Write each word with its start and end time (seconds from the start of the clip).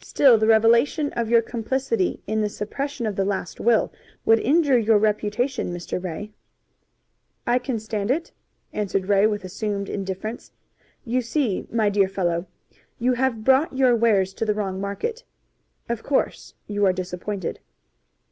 "Still 0.00 0.38
the 0.38 0.46
revelation 0.46 1.12
of 1.14 1.28
your 1.28 1.42
complicity 1.42 2.22
in 2.28 2.40
the 2.40 2.48
suppression 2.48 3.04
of 3.04 3.16
the 3.16 3.24
last 3.24 3.58
will 3.58 3.92
would 4.24 4.38
injure 4.38 4.78
your 4.78 4.96
reputation, 4.96 5.74
Mr. 5.74 6.00
Ray." 6.00 6.30
"I 7.48 7.58
can 7.58 7.80
stand 7.80 8.12
it," 8.12 8.30
answered 8.72 9.06
Ray 9.06 9.26
with 9.26 9.42
assumed 9.42 9.88
indifference. 9.88 10.52
"You 11.04 11.20
see, 11.20 11.66
my 11.68 11.90
dear 11.90 12.06
fellow, 12.06 12.46
you 13.00 13.14
have 13.14 13.42
brought 13.42 13.76
your 13.76 13.96
wares 13.96 14.32
to 14.34 14.44
the 14.44 14.54
wrong 14.54 14.80
market. 14.80 15.24
Of 15.88 16.04
course 16.04 16.54
you 16.68 16.86
are 16.86 16.92
disappointed." 16.92 17.58